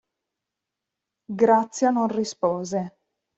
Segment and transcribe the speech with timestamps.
[1.41, 2.97] Grazia non rispose.